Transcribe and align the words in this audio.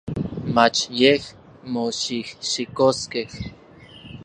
Mach 0.53 0.79
yej 0.99 1.21
moxijxikoskej. 1.73 3.27